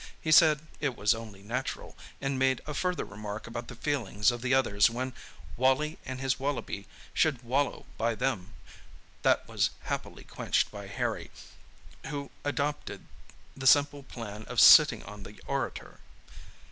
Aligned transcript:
He 0.19 0.31
said 0.31 0.61
it 0.79 0.97
was 0.97 1.13
only 1.13 1.43
natural, 1.43 1.95
and 2.19 2.39
made 2.39 2.59
a 2.65 2.73
further 2.73 3.05
remark 3.05 3.45
about 3.45 3.67
the 3.67 3.75
feelings 3.75 4.31
of 4.31 4.41
the 4.41 4.51
others 4.51 4.89
when 4.89 5.13
"Wally 5.57 5.99
and 6.05 6.19
his 6.19 6.39
wallaby 6.39 6.87
should 7.13 7.43
wallow 7.43 7.85
by 7.99 8.15
them" 8.15 8.51
that 9.21 9.47
was 9.47 9.69
happily 9.83 10.23
quenched 10.23 10.71
by 10.71 10.87
Harry, 10.87 11.29
who 12.07 12.31
adopted 12.43 13.05
the 13.55 13.67
simple 13.67 14.01
plan 14.01 14.41
of 14.45 14.59
sitting 14.59 15.03
on 15.03 15.21
the 15.21 15.39
orator. 15.45 15.99